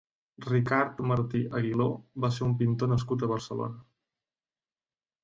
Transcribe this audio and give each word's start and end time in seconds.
Ricard 0.43 1.01
Martí 1.11 1.41
Aguiló 1.59 1.87
va 2.25 2.31
ser 2.37 2.45
un 2.47 2.55
pintor 2.63 2.91
nascut 2.95 3.27
a 3.27 3.29
Barcelona. 3.33 3.87